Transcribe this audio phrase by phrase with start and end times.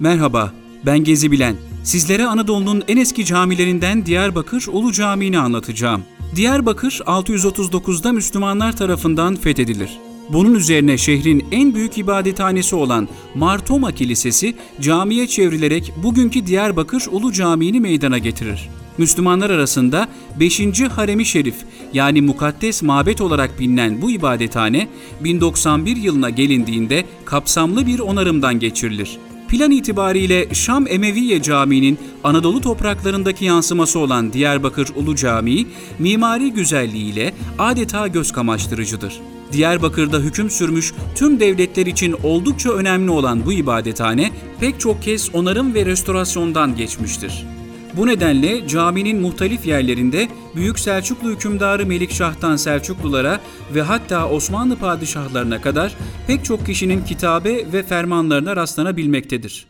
[0.00, 0.52] Merhaba,
[0.86, 1.56] ben Gezi Bilen.
[1.84, 6.02] Sizlere Anadolu'nun en eski camilerinden Diyarbakır Ulu Camii'ni anlatacağım.
[6.36, 9.98] Diyarbakır 639'da Müslümanlar tarafından fethedilir.
[10.28, 17.80] Bunun üzerine şehrin en büyük ibadethanesi olan Martoma Kilisesi camiye çevrilerek bugünkü Diyarbakır Ulu Camii'ni
[17.80, 18.68] meydana getirir.
[18.98, 20.08] Müslümanlar arasında
[20.40, 20.60] 5.
[20.80, 21.56] Harem-i Şerif
[21.92, 24.88] yani mukaddes mabet olarak bilinen bu ibadethane
[25.24, 29.18] 1091 yılına gelindiğinde kapsamlı bir onarımdan geçirilir.
[29.50, 35.66] Plan itibariyle Şam Emeviye Camii'nin Anadolu topraklarındaki yansıması olan Diyarbakır Ulu Camii,
[35.98, 39.20] mimari güzelliğiyle adeta göz kamaştırıcıdır.
[39.52, 45.74] Diyarbakır'da hüküm sürmüş tüm devletler için oldukça önemli olan bu ibadethane pek çok kez onarım
[45.74, 47.46] ve restorasyondan geçmiştir.
[47.96, 53.40] Bu nedenle caminin muhtelif yerlerinde Büyük Selçuklu hükümdarı Melikşah'tan Selçuklulara
[53.74, 59.66] ve hatta Osmanlı padişahlarına kadar pek çok kişinin kitabe ve fermanlarına rastlanabilmektedir.